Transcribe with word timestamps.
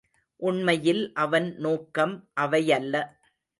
உண்மையில் 0.39 1.13
அவன் 1.15 1.55
நோக்கம் 1.57 2.15
அவையல்ல. 2.41 2.95